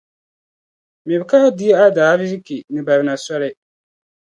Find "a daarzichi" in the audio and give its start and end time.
1.83-2.57